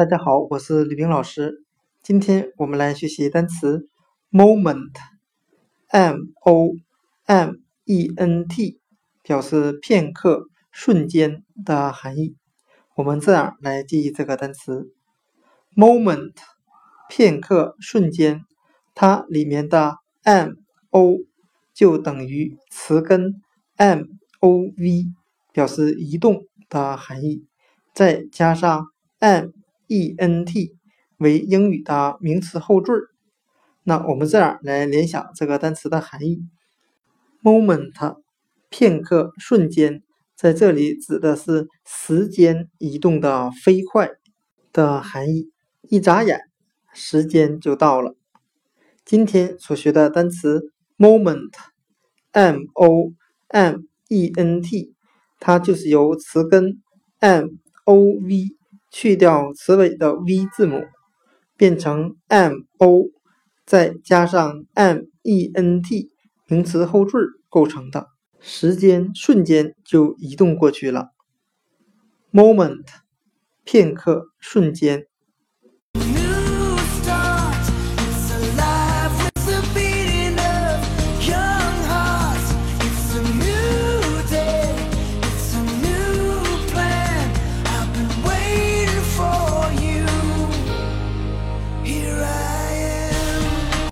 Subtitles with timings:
[0.00, 1.62] 大家好，我是吕冰老师。
[2.02, 3.86] 今天我们来学习单词
[4.30, 6.70] moment，m o
[7.26, 8.80] m e n t，
[9.22, 12.34] 表示片刻、瞬间的含义。
[12.94, 14.90] 我们这样来记忆这个单词
[15.76, 16.32] moment，
[17.10, 18.40] 片刻、瞬间，
[18.94, 20.54] 它里面的 m
[20.88, 21.18] o
[21.74, 23.42] 就等于词根
[23.76, 24.04] m
[24.40, 25.04] o v，
[25.52, 27.44] 表示移动的含义，
[27.92, 28.86] 再加上
[29.18, 29.50] m。
[29.90, 30.76] E n t
[31.18, 32.92] 为英语的名词后缀
[33.82, 36.46] 那我们这样来联想这个单词的含义
[37.42, 38.16] ：moment
[38.68, 40.02] 片刻、瞬间，
[40.36, 44.10] 在这里指的是时间移动的飞快
[44.72, 45.50] 的含义。
[45.88, 46.38] 一眨眼，
[46.94, 48.14] 时间就到了。
[49.04, 53.12] 今天所学的单词 moment，m o
[53.48, 54.94] m e n t，
[55.40, 56.80] 它就是由词根
[57.18, 57.48] m
[57.86, 58.59] o v。
[58.90, 60.82] 去掉词尾的 v 字母，
[61.56, 63.04] 变成 m o，
[63.64, 66.10] 再加上 m e n t
[66.48, 68.08] 名词后缀构成的，
[68.40, 71.10] 时间瞬间就移动过去了。
[72.32, 72.84] moment
[73.64, 75.09] 片刻瞬间。